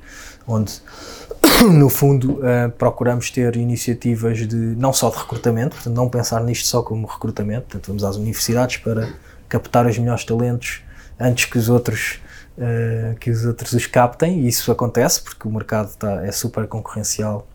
[0.48, 0.82] onde
[1.74, 6.66] no fundo uh, procuramos ter iniciativas de não só de recrutamento, portanto não pensar nisto
[6.66, 9.10] só como recrutamento, portanto vamos às universidades para
[9.52, 10.82] captar os melhores talentos
[11.20, 12.22] antes que os outros
[12.58, 16.66] uh, que os outros os captem e isso acontece porque o mercado está, é super
[16.68, 17.46] concorrencial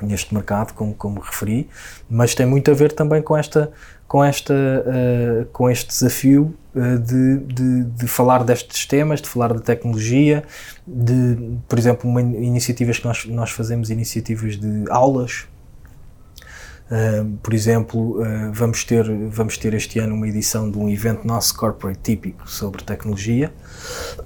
[0.00, 1.68] neste mercado, como, como referi,
[2.08, 3.70] mas tem muito a ver também com esta
[4.06, 9.52] com, esta, uh, com este desafio uh, de, de, de, falar destes temas, de falar
[9.52, 10.44] da tecnologia,
[10.86, 15.46] de, por exemplo, uma, iniciativas que nós, nós fazemos, iniciativas de aulas.
[16.90, 18.18] Uh, por exemplo,
[18.52, 22.82] vamos, ter, vamos ter este ano uma edição de um evento nosso corporate típico sobre
[22.82, 23.52] tecnologia.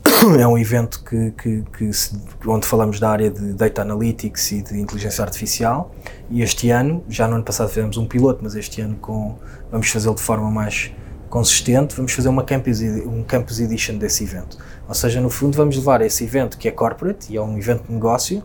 [0.39, 4.63] É um evento que, que, que se, onde falamos da área de data analytics e
[4.63, 5.93] de inteligência artificial.
[6.31, 9.37] E este ano, já no ano passado fizemos um piloto, mas este ano com
[9.69, 10.93] vamos fazê-lo de forma mais
[11.33, 14.59] consistente, vamos fazer uma campus, um campus edition desse evento.
[14.87, 17.87] Ou seja, no fundo vamos levar esse evento que é corporate e é um evento
[17.87, 18.43] de negócio,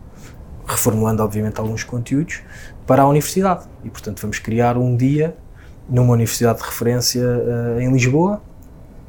[0.68, 2.42] reformulando obviamente alguns conteúdos,
[2.86, 3.64] para a universidade.
[3.84, 5.34] E portanto vamos criar um dia
[5.88, 8.42] numa universidade de referência uh, em Lisboa,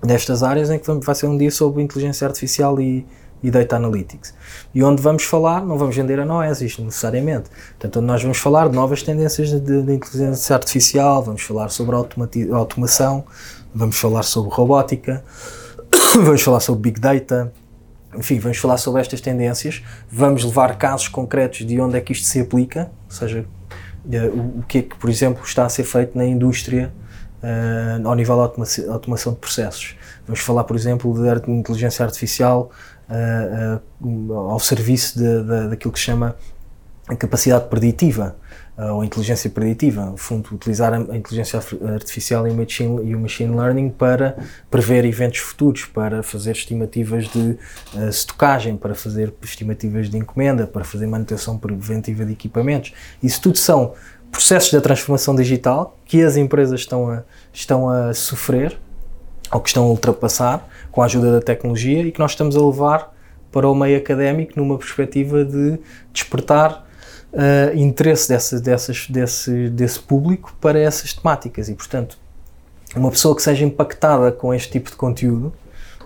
[0.02, 3.06] nestas áreas em que vai ser um dia sobre inteligência artificial e,
[3.44, 4.34] e Data Analytics.
[4.74, 7.50] E onde vamos falar, não vamos vender a Noesis necessariamente.
[7.72, 11.96] Portanto, onde nós vamos falar de novas tendências de, de inteligência artificial, vamos falar sobre
[12.54, 13.26] automação,
[13.76, 15.24] vamos falar sobre robótica,
[16.16, 17.52] vamos falar sobre Big Data,
[18.16, 22.26] enfim, vamos falar sobre estas tendências, vamos levar casos concretos de onde é que isto
[22.26, 23.46] se aplica, ou seja,
[24.34, 26.92] o que é que, por exemplo, está a ser feito na indústria
[27.44, 29.96] uh, ao nível de automação de processos.
[30.26, 32.72] Vamos falar, por exemplo, de inteligência artificial
[33.10, 36.36] uh, ao serviço de, de, daquilo que se chama
[37.08, 38.36] a capacidade preditiva
[38.88, 41.60] ou inteligência preditiva, no fundo, utilizar a inteligência
[41.94, 44.38] artificial e o machine, e o machine learning para
[44.72, 47.58] prever eventos futuros, para fazer estimativas de
[47.94, 52.94] uh, estocagem, para fazer estimativas de encomenda, para fazer manutenção preventiva de equipamentos.
[53.22, 53.94] Isso tudo são
[54.32, 58.80] processos da transformação digital que as empresas estão a, estão a sofrer
[59.52, 62.66] ou que estão a ultrapassar com a ajuda da tecnologia e que nós estamos a
[62.66, 63.14] levar
[63.52, 65.80] para o meio académico numa perspectiva de
[66.14, 66.88] despertar
[67.34, 72.18] uh, interesse dessa, dessas, desse, desse público para essas temáticas e, portanto,
[72.96, 75.54] uma pessoa que seja impactada com este tipo de conteúdo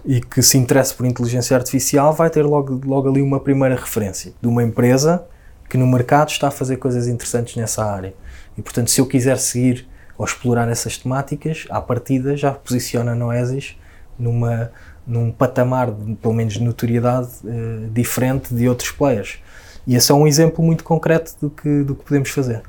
[0.06, 4.34] e que se interesse por inteligência artificial vai ter logo, logo ali uma primeira referência
[4.42, 5.26] de uma empresa
[5.70, 8.14] que no mercado está a fazer coisas interessantes nessa área.
[8.58, 13.16] E, portanto, se eu quiser seguir ou explorar essas temáticas, à partida já posiciona a
[13.16, 13.76] Noesis
[14.20, 14.72] numa,
[15.08, 19.40] num patamar, pelo menos de notoriedade, uh, diferente de outros players.
[19.86, 22.64] E esse é um exemplo muito concreto do que, do que podemos fazer.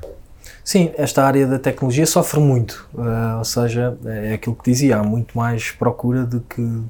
[0.63, 5.03] Sim, esta área da tecnologia sofre muito, uh, ou seja, é aquilo que dizia, há
[5.03, 6.81] muito mais procura do que,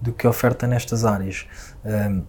[0.00, 1.46] do que oferta nestas áreas.
[1.84, 2.22] Uh,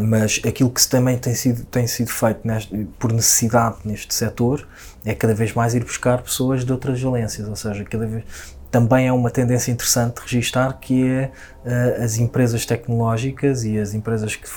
[0.00, 4.66] mas aquilo que também tem sido, tem sido feito neste, por necessidade neste setor
[5.04, 8.24] é cada vez mais ir buscar pessoas de outras valências, ou seja, cada vez
[8.74, 11.30] também é uma tendência interessante registar que é
[11.64, 14.48] uh, as empresas tecnológicas e as empresas que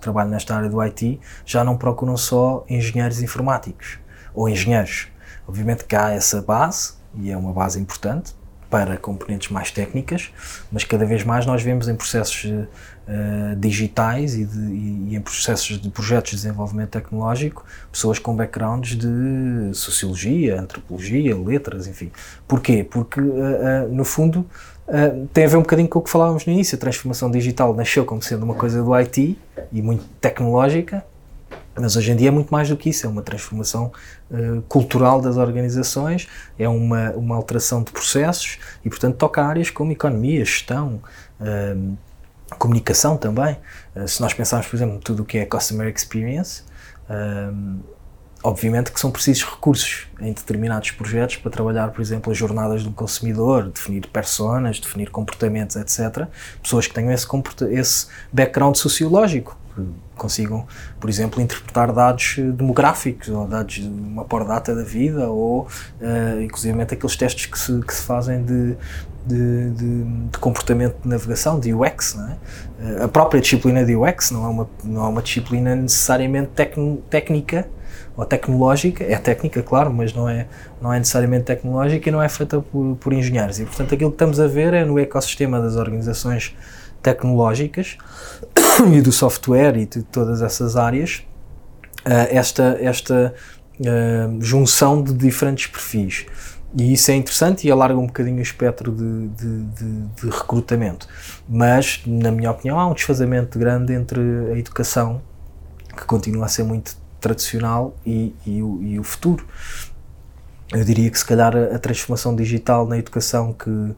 [0.00, 3.98] trabalham nesta área do IT já não procuram só engenheiros informáticos
[4.34, 5.08] ou engenheiros.
[5.46, 8.34] Obviamente que há essa base e é uma base importante
[8.70, 10.32] para componentes mais técnicas,
[10.72, 12.50] mas cada vez mais nós vemos em processos
[13.06, 18.96] uh, digitais e, de, e, em processos de projetos de desenvolvimento tecnológico, pessoas com backgrounds
[18.96, 22.10] de sociologia, antropologia, letras, enfim.
[22.46, 22.84] Porquê?
[22.88, 24.46] Porque, uh, uh, no fundo,
[25.32, 26.76] tem a ver um bocadinho com o que falávamos no início.
[26.76, 29.36] A transformação digital nasceu como sendo uma coisa do IT
[29.72, 31.04] e muito tecnológica,
[31.78, 33.92] mas hoje em dia é muito mais do que isso, é uma transformação
[34.30, 36.26] uh, cultural das organizações,
[36.58, 41.00] é uma, uma alteração de processos e, portanto, toca áreas como economia, gestão,
[41.40, 41.96] uh,
[42.54, 43.58] comunicação também.
[43.94, 46.62] Uh, se nós pensarmos, por exemplo, tudo o que é Customer Experience,
[47.10, 47.80] uh,
[48.42, 52.92] obviamente que são precisos recursos em determinados projetos para trabalhar, por exemplo, as jornadas do
[52.92, 56.28] consumidor, definir personas, definir comportamentos, etc.
[56.62, 57.26] Pessoas que tenham esse,
[57.72, 59.58] esse background sociológico,
[60.16, 60.66] consigam,
[60.98, 65.68] por exemplo, interpretar dados demográficos ou dados de uma por data da vida ou,
[66.00, 68.76] uh, inclusive, aqueles testes que se, que se fazem de,
[69.26, 72.16] de, de, de, comportamento de navegação, de UX.
[72.80, 73.04] É?
[73.04, 76.50] A própria disciplina de UX não é uma, não é uma disciplina necessariamente
[77.10, 77.68] técnica,
[78.16, 80.46] ou tecnológica, é técnica, claro, mas não é,
[80.80, 83.60] não é necessariamente tecnológica e não é feita por, por engenheiros.
[83.60, 86.56] E, portanto, aquilo que estamos a ver é no ecossistema das organizações
[87.02, 87.98] tecnológicas
[88.90, 91.22] e do software e de todas essas áreas,
[92.06, 93.34] uh, esta, esta
[93.80, 96.24] uh, junção de diferentes perfis.
[96.74, 101.08] E isso é interessante e alarga um bocadinho o espectro de, de, de, de, recrutamento.
[101.48, 104.20] Mas, na minha opinião, há um desfazamento grande entre
[104.52, 105.22] a educação,
[105.96, 109.46] que continua a ser muito tradicional, e, e, o, e o futuro.
[110.72, 113.94] Eu diria que, se calhar, a transformação digital na educação que,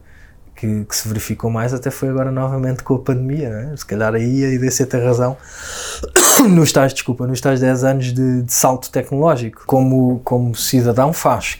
[0.59, 3.73] que, que, se verificou mais até foi agora novamente com a pandemia, né?
[3.77, 5.37] se calhar aí a IDC tem razão
[6.49, 11.59] nos tais, desculpa, nos tais 10 anos de, de, salto tecnológico, como, como cidadão faz,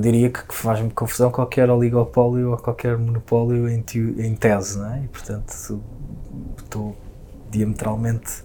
[0.00, 3.84] diria que faz-me confusão qualquer oligopólio ou qualquer monopólio em,
[4.18, 5.02] em tese, né?
[5.04, 5.80] e portanto
[6.56, 6.96] estou
[7.50, 8.44] diametralmente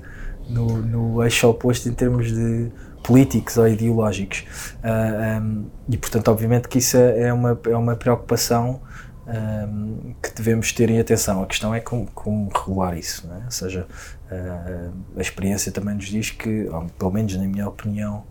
[0.50, 2.72] no, no eixo oposto em termos de
[3.04, 7.76] políticos ou ideológicos uh, ah, um, e portanto obviamente que isso é, é uma, é
[7.76, 8.80] uma preocupação
[9.28, 11.44] um, que devemos ter em atenção.
[11.44, 13.46] A questão é como, como regular isso, é?
[13.46, 13.88] ou seja,
[14.32, 18.24] uh, a experiência também nos diz que, pelo menos na minha opinião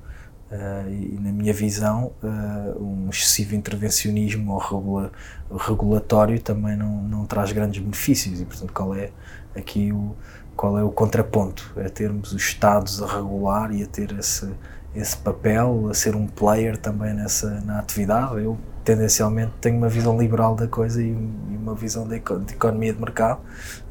[0.50, 5.12] uh, e na minha visão, uh, um excessivo intervencionismo ou regula,
[5.50, 9.10] regulatório também não, não traz grandes benefícios e, portanto, qual é
[9.54, 10.14] aqui o,
[10.56, 11.72] qual é o contraponto?
[11.76, 14.50] É termos os Estados a regular e a ter esse,
[14.94, 18.42] esse papel, a ser um player também nessa na atividade.
[18.42, 18.58] Eu
[18.90, 23.40] tendencialmente tenho uma visão liberal da coisa e, uma visão de, de economia de mercado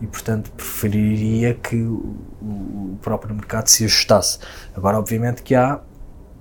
[0.02, 4.40] e, portanto, preferiria que o, o, próprio mercado se ajustasse.
[4.76, 5.80] Agora, obviamente, que há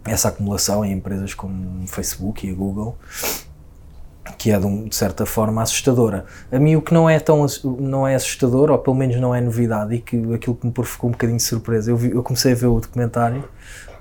[0.04, 2.96] essa acumulação em empresas como Facebook e Google
[4.36, 6.26] que é de, um, de, certa forma assustadora.
[6.52, 9.40] A mim o que não é tão não é assustador, ou pelo menos não é
[9.40, 12.52] novidade, e que aquilo que me provocou um bocadinho de surpresa, eu, vi, eu comecei
[12.52, 13.42] a ver o documentário,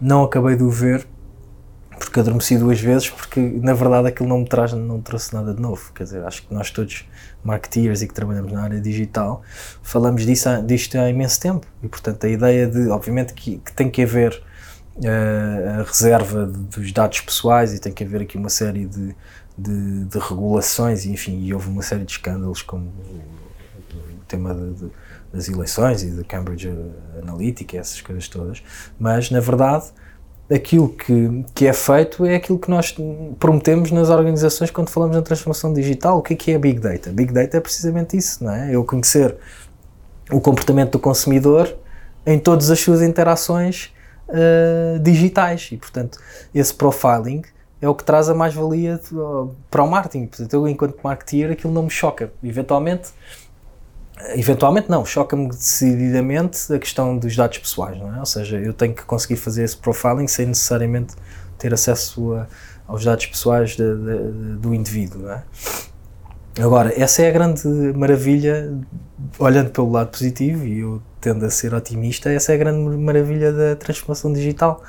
[0.02, 1.08] não acabei de o ver
[1.98, 5.62] porque adormeci duas vezes, porque na verdade aquilo não me traz, não trouxe nada de
[5.62, 5.92] novo.
[5.94, 7.06] Quer dizer, acho que nós todos,
[7.44, 9.42] marketeers e que trabalhamos na área digital,
[9.82, 11.68] falamos disso, disto há imenso tempo.
[11.82, 14.42] E portanto a ideia de, obviamente, que, que tem que haver
[14.98, 19.16] uh, a reserva de, dos dados pessoais e tem que haver aqui uma série de,
[19.58, 24.90] de, de regulações, e enfim, e houve uma série de escândalos como o tema de,
[25.32, 26.70] das eleições e da Cambridge
[27.22, 28.62] Analytica, essas coisas todas,
[29.00, 29.92] mas na verdade
[30.52, 32.96] aquilo que, que é feito é aquilo que nós
[33.38, 36.18] prometemos nas organizações quando falamos na transformação digital.
[36.18, 37.12] O que é que é Big Data?
[37.12, 38.74] Big Data é precisamente isso, não é?
[38.74, 39.36] Eu conhecer
[40.32, 41.76] o comportamento do consumidor
[42.26, 43.94] em todas as suas interações
[44.30, 46.20] uh, digitais e, portanto,
[46.54, 47.42] esse profiling
[47.82, 49.00] é o que traz a mais-valia
[49.70, 50.26] para o marketing.
[50.28, 52.32] Portanto, eu, enquanto marketeer, aquilo não me choca.
[52.44, 53.10] Eventualmente,
[54.36, 58.20] Eventualmente não, choca-me decididamente a questão dos dados pessoais, não é?
[58.20, 61.14] Ou seja, eu tenho que conseguir fazer esse profiling sem necessariamente
[61.58, 62.48] ter acesso a,
[62.88, 65.44] aos dados pessoais de, de, do indivíduo, não é?
[66.60, 68.74] Agora, essa é a grande maravilha,
[69.38, 73.54] olhando pelo lado positivo, e eu tendo a ser otimista, essa é a grande maravilha
[73.54, 74.82] da transformação digital.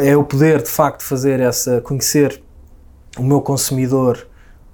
[0.00, 2.42] É o poder, de facto, fazer essa, conhecer
[3.16, 4.26] o meu consumidor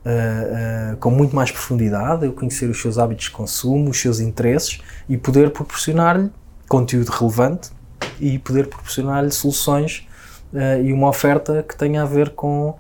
[0.05, 4.81] uh, com muito mais profundidade, eu conhecer os seus hábitos de consumo, os seus interesses
[5.09, 6.31] e poder proporcionar-lhe
[6.69, 7.71] conteúdo relevante
[8.21, 10.07] e poder proporcionar-lhe soluções
[10.53, 12.75] uh, e uma oferta que tenha a ver com,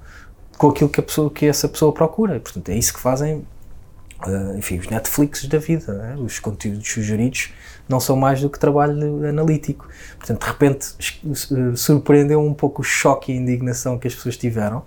[0.56, 2.36] com aquilo que, a pessoa, que essa pessoa procura.
[2.36, 3.44] E, portanto, é isso que fazem
[4.26, 6.16] Uh, enfim, os Netflix da vida, né?
[6.18, 7.52] os conteúdos sugeridos
[7.88, 9.88] não são mais do que trabalho analítico.
[10.16, 10.86] Portanto, de repente
[11.76, 14.82] surpreendeu um pouco o choque e a indignação que as pessoas tiveram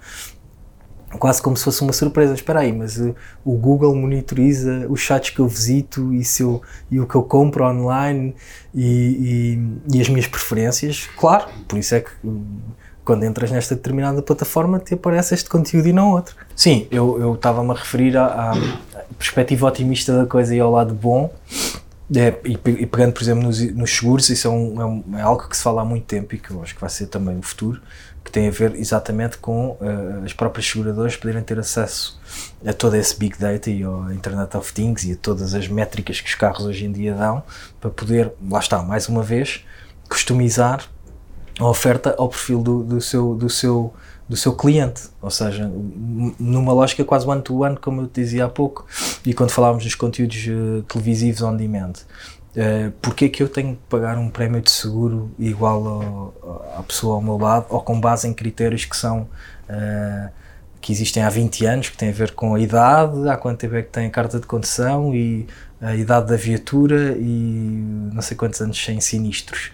[1.19, 2.33] quase como se fosse uma surpresa.
[2.33, 6.61] Espera aí, mas uh, o Google monitoriza os sites que eu visito e, se eu,
[6.89, 8.35] e o que eu compro online
[8.73, 11.09] e, e, e, as minhas preferências.
[11.17, 12.45] Claro, por isso é que uh,
[13.03, 16.35] quando entras nesta determinada plataforma te aparece este conteúdo e não outro.
[16.55, 18.53] Sim, eu estava-me a referir à, à,
[19.17, 21.33] perspectiva otimista da coisa e ao lado bom.
[22.13, 25.55] É, e, pegando, por exemplo, nos, nos seguros, isso é, é, um, é algo que
[25.55, 27.81] se fala há muito tempo e que eu acho que vai ser também o futuro
[28.23, 32.19] que tem a ver exatamente com uh, as próprias seguradoras poderem ter acesso
[32.65, 36.21] a todo esse Big Data e ao Internet of Things e a todas as métricas
[36.21, 37.43] que os carros hoje em dia dão
[37.79, 39.65] para poder, lá está, mais uma vez,
[40.07, 40.85] customizar
[41.59, 43.93] a oferta ao perfil do, do seu, do, seu,
[44.31, 45.69] do seu cliente, ou seja,
[46.39, 48.85] numa lógica quase one-to-one, -one, como eu te dizia há pouco,
[49.25, 51.91] e quando falávamos dos conteúdos uh, televisivos on demand.
[52.55, 56.83] Uh, porque é que eu tenho que pagar um prémio de seguro igual ao, à
[56.83, 59.27] pessoa ao meu lado ou com base em critérios que são
[59.69, 60.29] uh,
[60.79, 63.75] que existem há 20 anos, que têm a ver com a idade, há quanto tempo
[63.75, 65.45] é que tem a carta de condução e
[65.81, 67.83] a idade da viatura e
[68.13, 69.71] não sei quantos anos sem sinistros.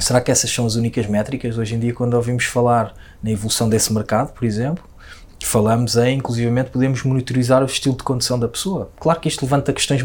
[0.00, 1.56] Será que essas são as únicas métricas?
[1.56, 4.84] Hoje em dia, quando ouvimos falar na evolução desse mercado, por exemplo,
[5.44, 8.90] falamos em, inclusivamente, podemos monitorizar o estilo de condução da pessoa.
[8.98, 10.02] Claro que isto levanta questões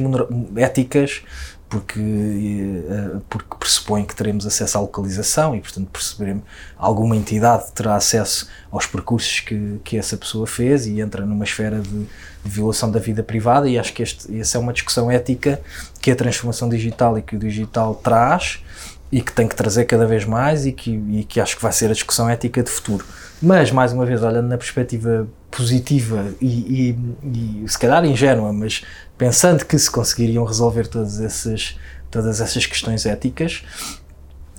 [0.56, 1.24] éticas,
[1.68, 6.44] porque, eh, porque pressupõe que teremos acesso à localização e, portanto, perceberemos
[6.76, 11.80] alguma entidade terá acesso aos percursos que, que essa pessoa fez e entra numa esfera
[11.80, 12.08] de, de
[12.44, 13.70] violação da vida privada.
[13.70, 15.62] E acho que este, essa é uma discussão ética
[16.02, 18.64] que a transformação digital e que o digital traz
[19.12, 21.72] e que tem que trazer cada vez mais e que, e que acho que vai
[21.72, 23.06] ser a discussão ética de futuro.
[23.42, 28.84] Mas, mais uma vez, olhando na perspectiva positiva e, e, e se calhar ingênua, mas
[29.18, 31.78] pensando que se conseguiriam resolver todas essas,
[32.12, 33.64] todas essas questões éticas,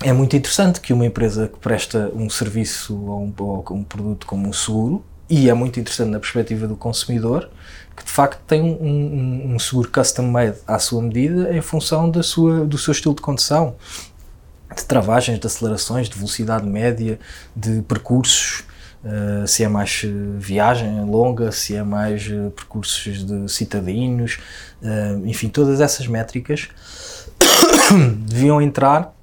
[0.02, 4.26] é muito interessante que uma empresa que presta um serviço ou um, ou um produto
[4.26, 7.48] como um seguro, e é muito interessante na perspectiva do consumidor,
[7.96, 12.10] que de facto tem um, um, um seguro custom made à sua medida em função
[12.10, 13.76] da sua, do seu estilo de condução,
[14.76, 17.18] de travagens, de acelerações, de velocidade média,
[17.54, 18.64] de percursos,
[19.02, 24.38] Uh, se é mais uh, viagem longa, se é mais uh, percursos de citadinos,
[25.24, 26.68] enfim, todas essas métricas
[28.26, 29.14] deviam entrar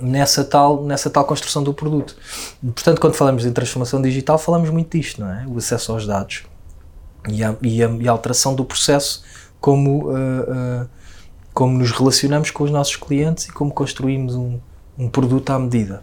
[0.00, 2.14] nessa tal, nessa tal construção do produto.
[2.62, 5.46] Portanto, quando falamos em transformação digital, falamos muito disto, não é?
[5.46, 6.44] O acesso aos dados
[7.28, 9.22] e a, e a, e a alteração do processo
[9.60, 10.10] como,
[11.52, 14.58] como nos relacionamos com os nossos clientes e como construímos um,
[14.98, 16.02] um produto à medida.